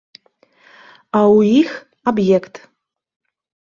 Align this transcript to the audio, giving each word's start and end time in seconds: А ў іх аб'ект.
А 1.19 1.21
ў 1.37 1.39
іх 1.61 1.71
аб'ект. 2.13 2.55